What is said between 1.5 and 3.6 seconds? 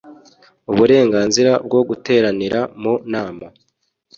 bwo guteranira mu nama